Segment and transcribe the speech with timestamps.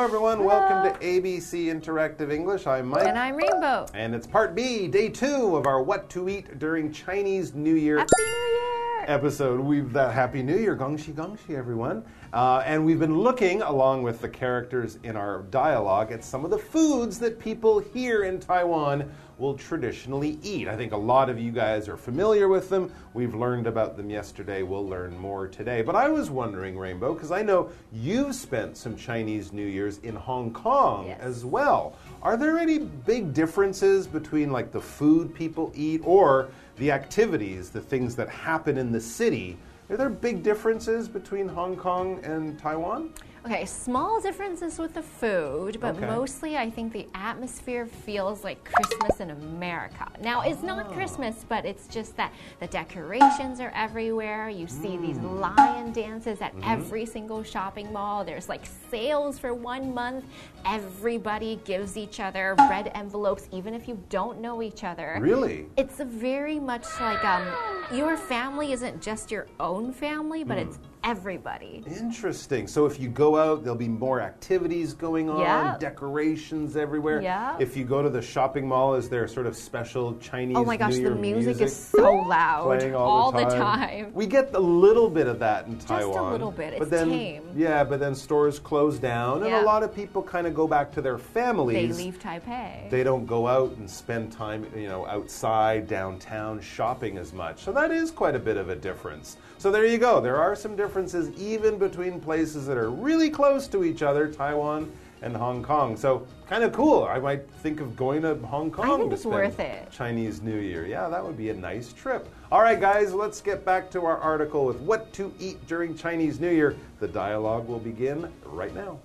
[0.00, 0.42] everyone.
[0.42, 2.66] Welcome to ABC Interactive English.
[2.66, 3.06] I'm Mike.
[3.06, 3.86] And I'm Rainbow.
[3.92, 7.98] And it's part B, day two of our What to Eat During Chinese New Year
[7.98, 9.04] Happy New Year!
[9.06, 9.60] episode.
[9.60, 12.04] We've that Happy New Year, Gongxi Gongxi, everyone.
[12.32, 16.50] Uh, and we've been looking, along with the characters in our dialogue, at some of
[16.50, 20.68] the foods that people here in Taiwan will traditionally eat.
[20.68, 22.92] I think a lot of you guys are familiar with them.
[23.12, 24.62] We've learned about them yesterday.
[24.62, 25.82] We'll learn more today.
[25.82, 30.14] But I was wondering, Rainbow, because I know you've spent some Chinese New Year's in
[30.14, 31.20] Hong Kong Yes.
[31.20, 31.96] as well.
[32.22, 37.80] Are there any big differences between like the food people eat or the activities, the
[37.80, 39.58] things that happen in the city?
[39.90, 43.12] Are there big differences between Hong Kong and Taiwan?
[43.44, 46.06] Okay, small differences with the food, but Okay.
[46.06, 50.08] mostly I think the atmosphere feels like Christmas in America.
[50.20, 50.94] Now, it's not Oh.
[50.94, 54.48] Christmas, but it's just that the decorations are everywhere.
[54.48, 55.40] You see these Mm.
[55.40, 56.70] lion dances at Mm-hmm.
[56.70, 58.24] every single shopping mall.
[58.24, 60.24] There's like sales for one month.
[60.64, 65.18] Everybody gives each other red envelopes, even if you don't know each other.
[65.20, 65.66] Really?
[65.76, 67.44] It's very much like um,
[67.92, 70.48] your family isn't just your own family, Hmm.
[70.48, 71.82] but it's everybody.
[71.86, 72.66] Interesting.
[72.66, 75.76] So if you go out, there'll be more activities going on, Yeah.
[75.78, 77.20] decorations everywhere.
[77.20, 77.56] Yeah.
[77.58, 80.76] If you go to the shopping mall, is there sort of special Chinese Oh my
[80.76, 84.12] gosh, the Year music, is so loud playing all, the time.
[84.14, 86.32] We get a little bit of that in a Taiwan.
[86.32, 86.74] little bit.
[86.78, 87.42] But It's then, tame.
[87.56, 90.92] Yeah, but then stores close down, and a lot of people kind of go back
[90.92, 91.96] to their families.
[91.96, 92.90] They leave Taipei.
[92.90, 97.62] They don't go out and spend time, you know, outside downtown shopping as much.
[97.62, 99.36] So that is quite a bit of a difference.
[99.62, 100.20] So there you go.
[100.20, 104.90] There are some differences even between places that are really close to each other, Taiwan
[105.22, 105.96] and Hong Kong.
[105.96, 107.04] So kind of cool.
[107.04, 109.88] I might think of going to Hong Kong I think to it's worth it.
[109.92, 110.88] Chinese New Year.
[110.88, 112.28] Yeah, that would be a nice trip.
[112.50, 116.40] All right, guys, let's get back to our article with what to eat during Chinese
[116.40, 116.74] New Year.
[116.98, 118.98] The dialogue will begin right now.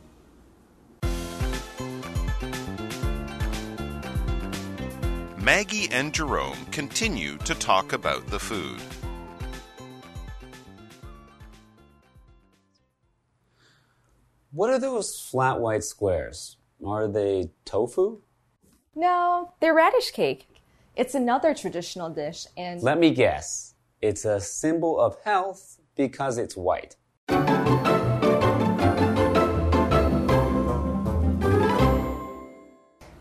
[5.38, 8.82] Maggie and Jerome continue to talk about the food.
[14.58, 16.58] What are those flat white squares?
[16.84, 18.22] Are they tofu?
[18.96, 20.48] No, they're radish cake.
[20.96, 23.76] It's another traditional dish, and Let me guess.
[24.02, 26.96] It's a symbol of health because it's white.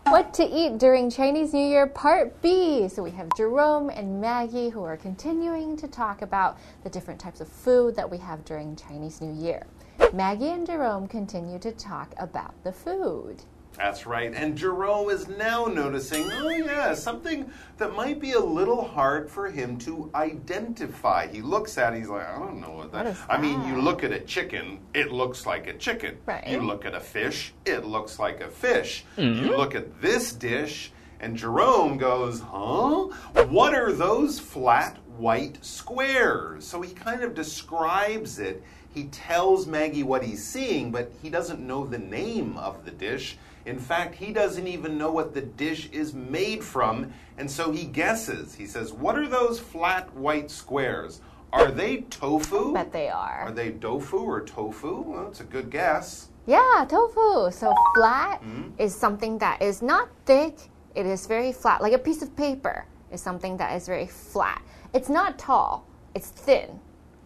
[0.05, 2.87] What to eat during Chinese New Year Part B.
[2.87, 7.41] So we have Jerome and Maggie who are continuing to talk about the different types
[7.41, 9.67] of food that we have during Chinese New Year.
[10.13, 13.43] Maggie and Jerome continue to talk about the food.
[13.75, 14.33] That's right.
[14.33, 19.49] And Jerome is now noticing, oh, yeah, something that might be a little hard for
[19.49, 21.27] him to identify.
[21.27, 23.63] He looks at it, he's like, I don't know what that What is I mean,
[23.67, 26.17] you look at a chicken, it looks like a chicken.
[26.25, 26.47] Right.
[26.47, 29.05] You look at a fish, it looks like a fish.
[29.15, 29.49] You mm-hmm.
[29.49, 33.09] look at this dish, and Jerome goes, huh?
[33.49, 36.65] What are those flat white squares?
[36.65, 38.63] So he kind of describes it.
[38.97, 43.37] He tells Maggie what he's seeing, but he doesn't know the name of the dish.
[43.67, 47.83] In fact, he doesn't even know what the dish is made from, and so he
[47.83, 48.55] guesses.
[48.55, 51.21] He says, What are those flat white squares?
[51.53, 52.71] Are they tofu?
[52.71, 53.41] I Bet they are.
[53.41, 55.01] Are they tofu or tofu?
[55.01, 56.29] Well, that's a good guess.
[56.47, 57.51] Yeah, tofu.
[57.51, 58.69] So flat hmm?
[58.79, 60.57] is something that is not thick,
[60.95, 61.83] it is very flat.
[61.83, 64.63] Like a piece of paper is something that is very flat.
[64.91, 65.85] It's not tall,
[66.15, 66.79] it's thin.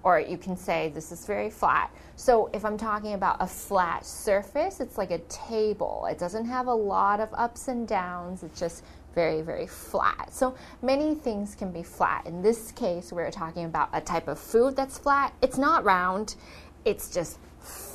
[0.03, 1.93] Or you can say this is very flat.
[2.15, 6.07] So if I'm talking about a flat surface, it's like a table.
[6.09, 8.43] It doesn't have a lot of ups and downs.
[8.43, 8.83] It's just
[9.13, 10.33] very, very flat.
[10.33, 12.25] So many things can be flat.
[12.25, 15.33] In this case, we're talking about a type of food that's flat.
[15.41, 16.35] It's not round,
[16.85, 17.37] it's just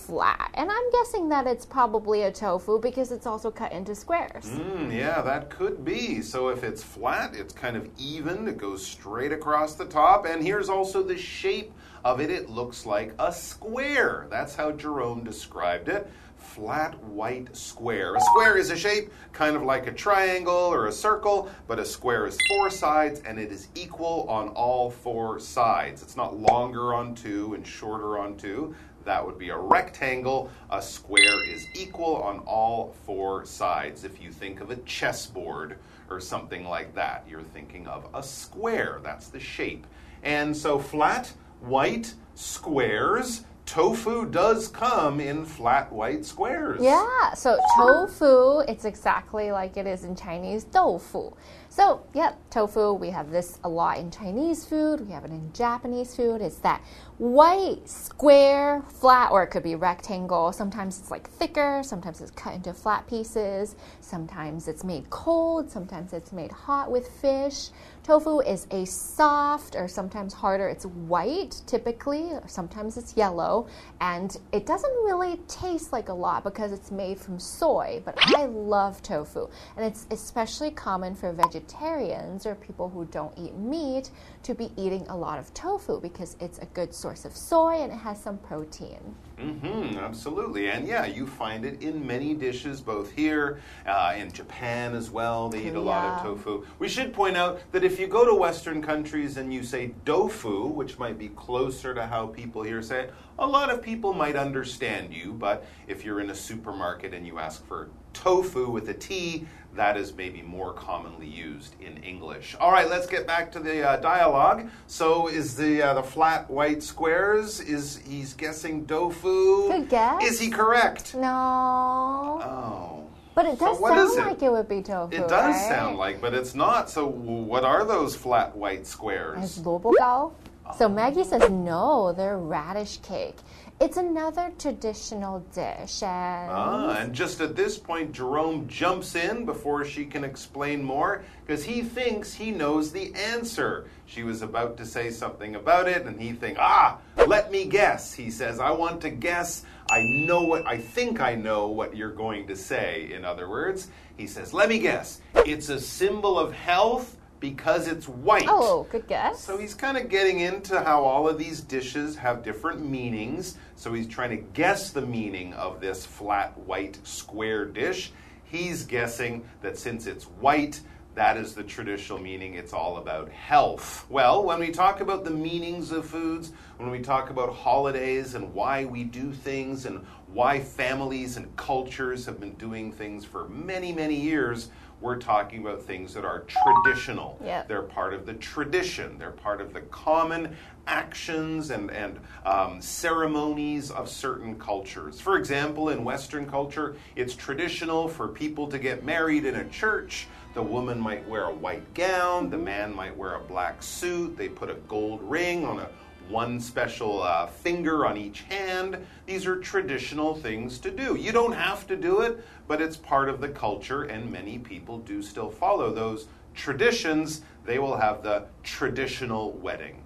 [0.07, 0.51] flat.
[0.55, 4.45] And I'm guessing that it's probably a tofu because it's also cut into squares.
[4.45, 6.23] Mm, yeah, that could be.
[6.23, 10.25] So if it's flat, it's kind of even, it goes straight across the top.
[10.25, 11.73] And here's also the shape
[12.05, 12.31] of it.
[12.31, 14.29] It looks like a square.
[14.31, 16.09] That's how Jerome described it.
[16.37, 18.15] Flat white square.
[18.15, 21.85] A square is a shape kind of like a triangle or a circle, but a
[21.85, 26.03] square is four sides and it is equal on all four sides.
[26.03, 28.77] It's not longer on two and shorter on two.
[29.07, 30.51] That would be a rectangle.
[30.69, 34.03] A square is equal on all four sides.
[34.03, 35.79] If you think of a chessboard
[36.11, 39.01] or something like that, you're thinking of a square.
[39.05, 39.87] That's the shape.
[40.25, 43.45] And so flat, white, squares.
[43.67, 46.81] Tofu does come in flat white squares.
[46.81, 51.33] Yeah, so tofu, it's exactly like it is in Chinese, tofu.
[51.69, 55.53] So, yep, tofu, we have this a lot in Chinese food, we have it in
[55.53, 56.43] Japanese food.
[56.43, 56.81] It's that
[57.19, 60.53] white, square, flat, or it could be rectangle.
[60.53, 66.13] Sometimes it's like thicker, sometimes it's cut into flat pieces, sometimes it's made cold, sometimes
[66.13, 67.71] it's made hot with fish.
[68.03, 73.67] Tofu is a soft or sometimes harder, it's white typically, sometimes it's yellow,
[74.01, 78.03] and it doesn't really taste like a lot because it's made from soy.
[78.05, 83.55] But I love tofu, and it's especially common for vegetarians or people who don't eat
[83.55, 84.11] meat
[84.43, 87.93] to be eating a lot of tofu because it's a good source of soy and
[87.93, 89.15] it has some protein.
[89.39, 90.71] Mm-hmm, absolutely.
[90.71, 95.49] And yeah, you find it in many dishes, both here, uh, in Japan as well.
[95.49, 96.65] They eat a lot of tofu.
[96.79, 100.73] We should point out that if you go to Western countries and you say dofu,
[100.73, 104.37] which might be closer to how people here say it, a lot of people might
[104.37, 105.33] understand you.
[105.35, 109.97] But if you're in a supermarket and you ask for tofu with a T, that
[109.97, 112.57] is maybe more commonly used in English.
[112.59, 114.69] All right, let's get back to the uh, dialogue.
[114.87, 117.61] So, is the uh, the flat white squares?
[117.61, 119.69] Is he's guessing tofu?
[119.69, 120.25] Good guess.
[120.25, 121.15] Is he correct?
[121.15, 122.41] No.
[122.43, 123.03] Oh.
[123.35, 124.27] But it does is sound it?
[124.27, 125.15] like it would be tofu.
[125.15, 125.69] It does right?
[125.69, 126.89] sound like, but it's not.
[126.89, 129.45] So, what are those flat white squares?
[129.45, 130.33] It's lobogao.
[130.77, 133.37] So Maggie says no, they're radish cake.
[133.79, 139.85] It's another traditional dish, and Ah, and just at this point, Jerome jumps in before
[139.85, 143.87] she can explain more because he thinks he knows the answer.
[144.07, 146.97] She was about to say something about it, and he thinks, ah,
[147.27, 148.15] let me guess.
[148.15, 149.67] He says, I want to guess.
[149.91, 153.89] I know what, I think I know what you're going to say, in other words.
[154.17, 155.21] He says, let me guess.
[155.45, 158.47] It's a symbol of health because it's white.
[158.49, 159.43] oh, good guess.
[159.43, 163.57] So he's kind of getting into how all of these dishes have different meanings.
[163.77, 168.13] So he's trying to guess the meaning of this flat white square dish.
[168.45, 170.81] He's guessing that since it's white,
[171.17, 172.55] that is the traditional meaning.
[172.55, 174.07] It's all about health.
[174.11, 178.53] Well, when we talk about the meanings of foods, when we talk about holidays and
[178.53, 183.93] why we do things and why families and cultures have been doing things for many,
[183.93, 184.69] many years,
[185.01, 187.39] we're talking about things that are traditional.
[187.45, 187.69] Yep.
[187.69, 189.19] They're part of the tradition.
[189.19, 190.57] They're part of the common
[190.87, 195.21] actions and, and um, ceremonies of certain cultures.
[195.21, 200.29] For example, in Western culture, it's traditional for people to get married in a church.
[200.55, 204.49] The woman might wear a white gown, the man might wear a black suit, they
[204.49, 205.89] put a gold ring on a
[206.29, 208.99] one special uh, finger on each hand.
[209.27, 211.17] These are traditional things to do.
[211.17, 214.99] You don't have to do it, but it's part of the culture, and many people
[214.99, 217.43] do still follow those traditions.
[217.65, 220.03] They will have the traditional wedding.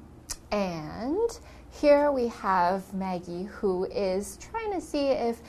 [0.51, 1.39] And
[1.71, 5.41] here we have Maggie who is trying to see if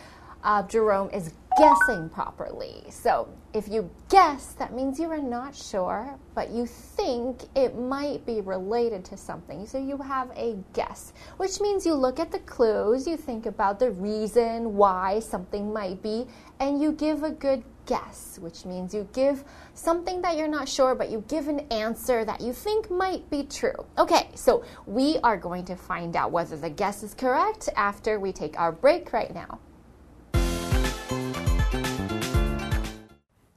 [0.43, 2.83] uh, Jerome is guessing properly.
[2.89, 8.25] So if you guess, that means you are not sure, but you think it might
[8.25, 9.65] be related to something.
[9.65, 13.79] So you have a guess, which means you look at the clues, you think about
[13.79, 16.25] the reason why something might be,
[16.59, 20.95] and you give a good guess, which means you give something that you're not sure,
[20.95, 23.85] but you give an answer that you think might be true.
[23.97, 28.31] Okay, so we are going to find out whether the guess is correct after we
[28.31, 29.59] take our break right now.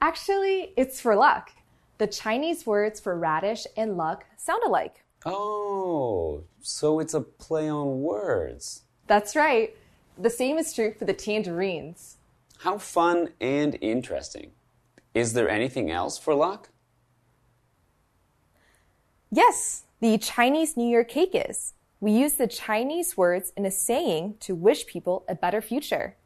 [0.06, 1.50] Actually, it's for luck.
[1.96, 5.02] The Chinese words for radish and luck sound alike.
[5.24, 8.82] Oh, so it's a play on words.
[9.06, 9.74] That's right.
[10.18, 12.18] The same is true for the tangerines.
[12.58, 14.50] How fun and interesting.
[15.14, 16.68] Is there anything else for luck?
[19.30, 21.72] Yes, the Chinese New Year cake is.
[21.98, 26.18] We use the Chinese words in a saying to wish people a better future.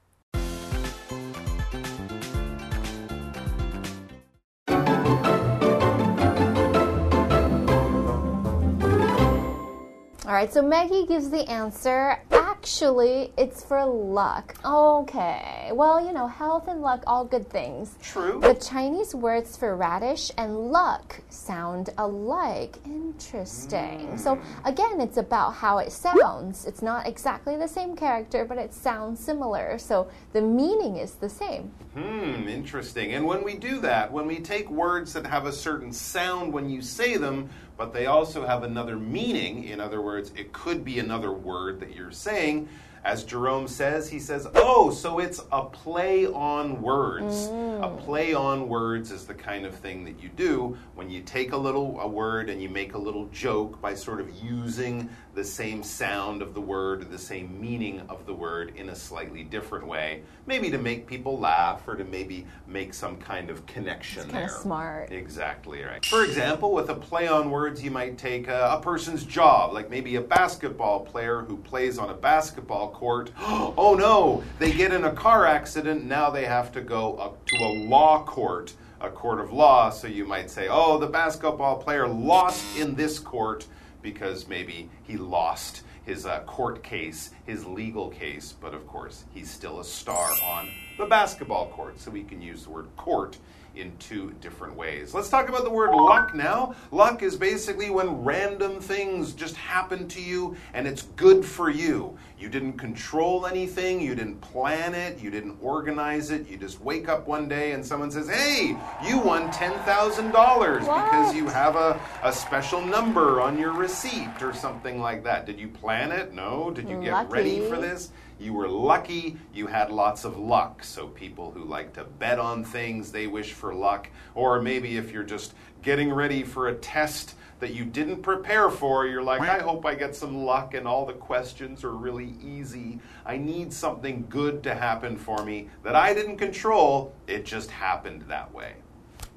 [10.39, 12.17] Right, so Maggie gives the answer.
[12.31, 14.55] Actually, it's for luck.
[14.65, 17.97] Okay, well, you know, health and luck, all good things.
[18.01, 18.39] True.
[18.41, 22.77] The Chinese words for radish and luck sound alike.
[22.85, 24.17] Interesting.
[24.17, 26.67] So, again, it's about how it sounds.
[26.67, 29.77] It's not exactly the same character, but it sounds similar.
[29.79, 31.73] So, the meaning is the same.
[31.95, 33.13] Hmm, interesting.
[33.15, 36.71] And when we do that, when we take words that have a certain sound when
[36.71, 40.99] you say them, but they also have another meaning, in other words, it could be
[40.99, 42.69] another word that you're saying,
[43.05, 47.49] As Jerome says, he says, Oh, so it's a play on words.
[47.49, 47.85] Mm.
[47.85, 51.53] A play on words is the kind of thing that you do when you take
[51.53, 55.45] a little a word and you make a little joke by sort of using the
[55.45, 59.45] same sound of the word or the same meaning of the word in a slightly
[59.45, 64.25] different way, maybe to make people laugh or to maybe make some kind of connection
[64.25, 64.49] kinda there.
[64.49, 65.13] smart.
[65.13, 66.05] Exactly right.
[66.05, 69.89] For example, with a play on words, you might take a, a person's job, like
[69.89, 73.31] maybe a basketball player who plays on a basketball court.
[73.81, 77.57] Oh no, they get in a car accident, now they have to go up to
[77.65, 79.91] a law court, a court of law.
[79.91, 83.67] So you might say, oh, the basketball player lost in this court
[84.03, 89.51] because maybe he lost his uh, court case, his legal case, but of course, he's
[89.51, 93.37] still a star on the basketball court, so we can use the word court
[93.77, 95.15] in two different ways.
[95.15, 96.75] Let's talk about the word luck now.
[96.91, 102.17] Luck is basically when random things just happen to you and it's good for you.
[102.39, 106.49] You didn't control anything, you didn't plan it, you didn't organize it.
[106.49, 111.49] You just wake up one day and someone says, Hey, you won $10,000 because you
[111.49, 115.47] have a, a special number on your receipt or something like that.
[115.47, 116.33] Did you plan it?
[116.33, 116.71] No.
[116.71, 118.11] Did you get ready for this?
[118.39, 120.85] You were lucky, you had lots of luck.
[120.85, 124.09] So, people who like to bet on things, they wish for luck.
[124.37, 129.07] Or maybe if you're just getting ready for a test that you didn't prepare for,
[129.07, 133.01] you're like, I hope I get some luck and all the questions are really easy.
[133.27, 137.15] I need something good to happen for me that I didn't control.
[137.27, 138.75] It just happened that way.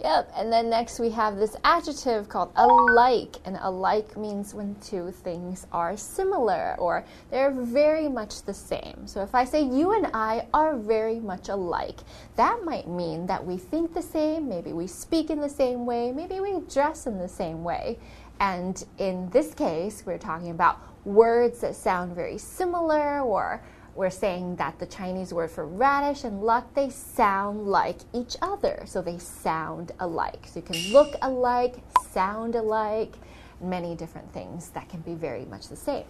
[0.02, 5.12] Yep, and then next we have this adjective called alike, and alike means when two
[5.12, 9.06] things are similar or they're very much the same.
[9.06, 12.00] So if I say you and I are very much alike,
[12.36, 16.12] that might mean that we think the same, maybe we speak in the same way,
[16.12, 18.00] maybe we dress in the same way.
[18.40, 23.62] And in this case, we're talking about words that sound very similar or
[23.96, 28.84] we're saying that the Chinese word for radish and luck, they sound like each other.
[28.86, 30.48] So they sound alike.
[30.48, 31.76] So you can look alike,
[32.10, 33.16] sound alike,
[33.62, 36.06] many different things that can be very much the same.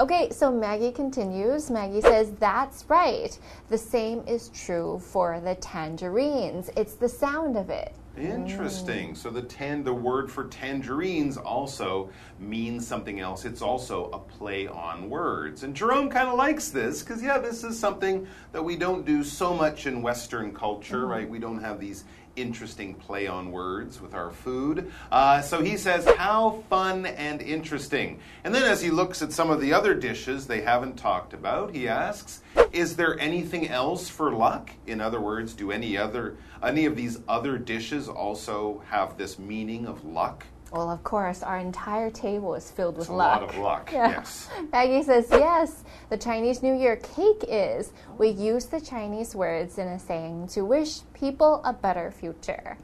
[0.00, 1.70] Okay, so Maggie continues.
[1.70, 3.38] Maggie says, That's right.
[3.68, 6.70] The same is true for the tangerines.
[6.76, 7.94] It's the sound of it.
[8.18, 9.14] Interesting.
[9.14, 13.44] So the tan the word for tangerines also means something else.
[13.44, 15.62] It's also a play on words.
[15.62, 19.22] And Jerome kind of likes this because yeah, this is something that we don't do
[19.22, 21.10] so much in Western culture, mm-hmm.
[21.10, 21.28] right?
[21.28, 22.04] We don't have these
[22.40, 24.90] interesting play on words with our food.
[25.12, 28.20] Uh, so he says, How fun and interesting.
[28.44, 31.74] And then as he looks at some of the other dishes they haven't talked about,
[31.74, 32.42] he asks,
[32.72, 34.70] Is there anything else for luck?
[34.86, 39.86] In other words, do any other any of these other dishes also have this meaning
[39.86, 40.44] of luck?
[40.72, 43.40] Well, of course, our entire table is filled with It's a luck.
[43.40, 44.10] lot of luck, Yeah.
[44.10, 44.48] yes.
[44.70, 47.90] Maggie says, yes, the Chinese New Year cake is.
[48.18, 52.76] We use the Chinese words in a saying to wish people a better future.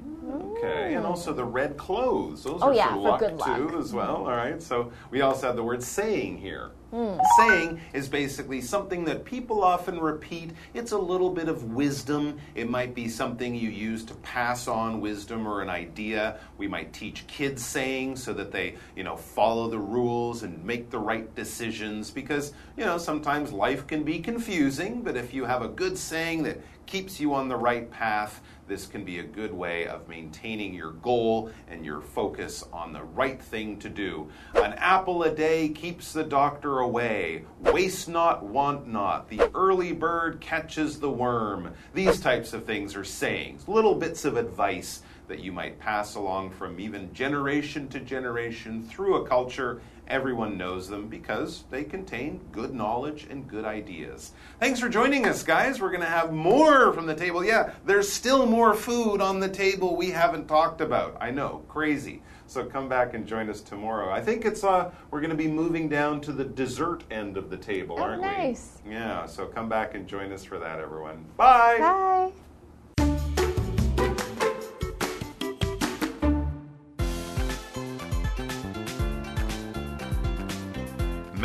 [0.59, 2.45] Okay, and also the red clothes.
[2.45, 3.57] Those Oh, are yeah, for luck good luck.
[3.57, 4.17] too, as well.
[4.17, 6.73] All right, so we also have the word saying here.
[6.91, 7.19] Hmm.
[7.39, 10.53] Saying is basically something that people often repeat.
[10.73, 12.39] It's a little bit of wisdom.
[12.55, 16.39] It might be something you use to pass on wisdom or an idea.
[16.59, 20.91] We might teach kids saying so that they, you know, follow the rules and make
[20.91, 25.63] the right decisions because, you know, sometimes life can be confusing, but if you have
[25.63, 29.53] a good saying that keeps you on the right path, this can be a good
[29.53, 34.29] way of maintaining your goal and your focus on the right thing to do.
[34.55, 37.45] An apple a day keeps the doctor away.
[37.61, 39.29] Waste not, want not.
[39.29, 41.75] The early bird catches the worm.
[41.95, 46.51] These types of things are sayings, little bits of advice that you might pass along
[46.51, 49.81] from even generation to generation through a culture.
[50.09, 54.33] Everyone knows them because they contain good knowledge and good ideas.
[54.61, 55.81] Thanks for joining us, guys.
[55.81, 57.45] We're going to have more from the table.
[57.45, 61.17] Yeah, there's still more food on the table we haven't talked about.
[61.21, 62.23] I know, crazy.
[62.47, 64.13] So come back and join us tomorrow.
[64.13, 67.51] I think it's uh we're going to be moving down to the dessert end of
[67.51, 68.79] the table, Oh, aren't nice.
[68.87, 68.93] we?
[68.93, 71.25] Yeah, so come back and join us for that everyone.
[71.37, 71.79] Bye.
[71.81, 72.33] Bye.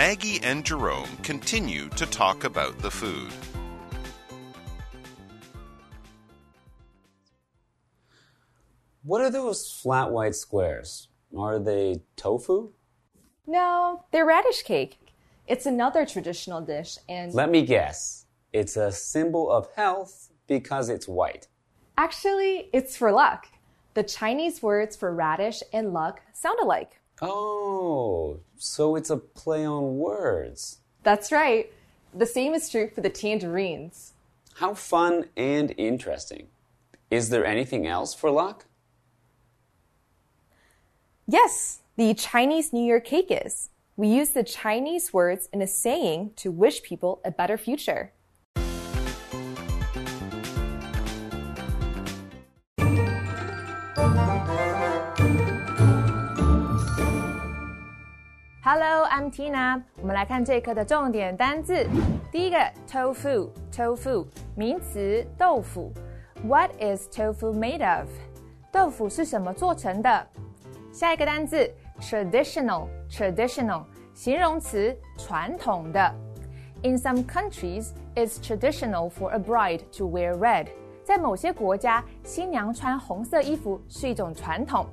[0.01, 3.31] Maggie and Jerome continue to talk about the food.
[9.03, 11.09] What are those flat white squares?
[11.37, 12.71] Are they tofu?
[13.45, 14.97] No, they're radish cake.
[15.45, 18.25] It's another traditional dish, and Let me guess.
[18.51, 21.47] It's a symbol of health because it's white.
[21.95, 23.45] actually, it's for luck.
[23.93, 27.00] The Chinese words for radish and luck sound alike.
[27.21, 30.79] Oh, so it's a play on words.
[31.03, 31.71] That's right.
[32.13, 34.13] The same is true for the tangerines.
[34.55, 36.47] How fun and interesting.
[37.09, 38.65] Is there anything else for luck?
[41.27, 43.69] Yes, the Chinese New Year cake is.
[43.95, 48.13] We use the Chinese words in a saying to wish people a better future.
[58.70, 59.82] Hello, I'm Tina。
[60.00, 61.86] 我们来看这一课的重点单字。
[62.32, 64.26] 第一个，tofu，tofu，
[64.56, 65.92] 名词，豆腐。
[66.42, 68.08] What is tofu made of？
[68.72, 70.26] 豆腐是什么做成的？
[70.92, 76.14] 下一个单字，traditional，traditional，形容词，传统的。
[76.82, 80.66] In some countries, it's traditional for a bride to wear red。
[81.04, 84.86] 在某些国家，新娘穿红色衣服是一种传统。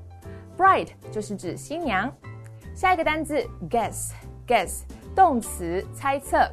[0.55, 2.09] Bride 就是指新娘。
[2.78, 4.82] 下一个单词 guess，guess，
[5.12, 6.48] 动词，猜测。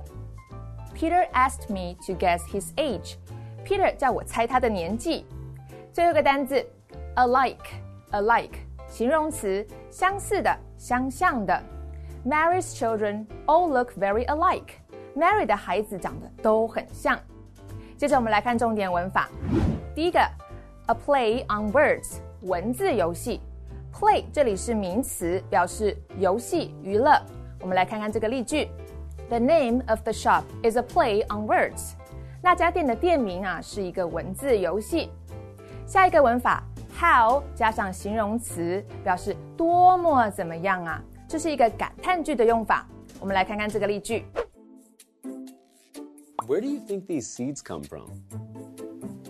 [0.95, 3.17] Peter asked me to guess his age。
[3.63, 5.27] Peter 叫我猜他的年纪。
[5.93, 6.55] 最后一个单词
[7.15, 8.55] alike，alike，
[8.87, 11.61] 形容词，相似的，相像的。
[12.25, 14.79] Mary's children all look very alike。
[15.15, 17.19] Mary 的孩子长得都很像。
[17.97, 19.29] 接着我们来看重点文法。
[19.93, 20.19] 第一个
[20.87, 23.39] ，a play on words，文字游戏。
[23.94, 27.20] Play 这里是名词，表示游戏、娱乐。
[27.60, 28.68] 我们来看看这个例句：
[29.28, 31.92] The name of the shop is a play on words。
[32.42, 35.10] 那家店的店名啊是一个文字游戏。
[35.86, 36.62] 下一个文法，
[36.98, 42.86] how 加上形容词，表示多么怎么样啊，这是一个感叹句的用法。
[43.20, 44.24] 我们来看看这个例句：
[46.46, 48.08] Where do you think these seeds come from?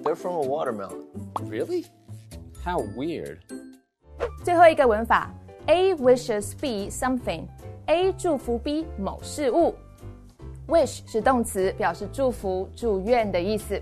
[0.05, 1.07] They're from a watermelon.
[1.49, 1.87] Really?
[2.65, 3.39] How weird.
[4.44, 5.32] 最后一个文法
[5.68, 9.76] ，A wishes B something，A 祝福 B 某事物。
[10.68, 13.80] Wish 是动词，表示祝福、祝愿的意思。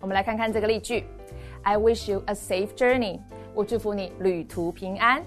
[0.00, 1.04] 我们来看看这个例句
[1.62, 3.20] ：I wish you a safe journey。
[3.54, 5.22] 我祝福你旅途平安。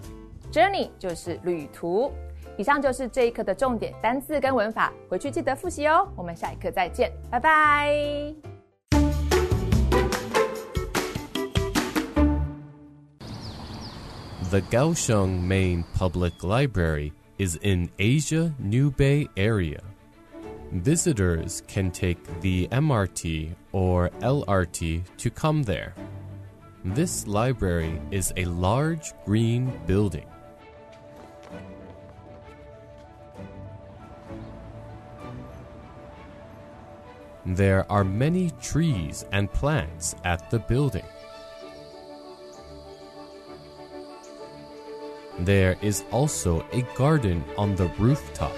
[0.52, 2.12] Journey 就是旅途。
[2.58, 6.08] 以上就是这一课的重点单词跟文法，回去记得复习哦。
[6.16, 8.49] 我们下一课再见，拜拜。
[14.50, 19.84] The Kaohsiung Main Public Library is in Asia New Bay area.
[20.72, 25.94] Visitors can take the MRT or LRT to come there.
[26.84, 30.26] This library is a large green building.
[37.46, 41.06] There are many trees and plants at the building.
[45.42, 48.52] There is also a garden on the rooftop.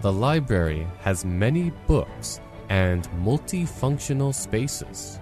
[0.00, 5.20] The library has many books and multifunctional spaces.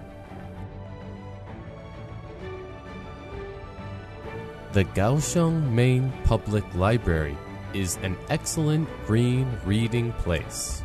[4.73, 7.35] The Kaohsiung Main Public Library
[7.73, 10.81] is an excellent green reading place.